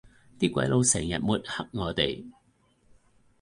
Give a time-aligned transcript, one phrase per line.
[0.39, 2.25] 啲鬼佬成日抹黑我哋